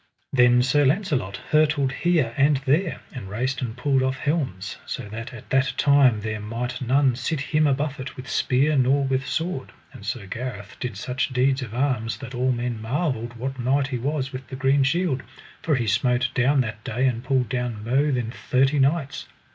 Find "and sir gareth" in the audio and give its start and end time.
9.93-10.75